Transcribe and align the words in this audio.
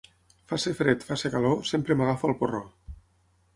Faci 0.51 0.73
fred, 0.79 1.05
faci 1.09 1.29
calor, 1.35 1.61
sempre 1.73 1.99
m'agafo 2.01 2.33
al 2.33 2.37
porró. 2.43 2.65